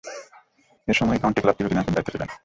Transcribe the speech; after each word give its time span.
এ 0.87 0.93
সময়েই 0.93 1.21
কাউন্টি 1.21 1.39
ক্লাবটির 1.41 1.67
অধিনায়কের 1.67 1.93
দায়িত্বে 1.95 2.13
ছিলেন। 2.15 2.29